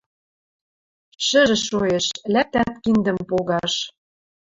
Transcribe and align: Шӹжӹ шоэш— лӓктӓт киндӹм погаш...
Шӹжӹ 1.25 1.57
шоэш— 1.67 2.05
лӓктӓт 2.33 2.71
киндӹм 2.83 3.17
погаш... 3.29 3.73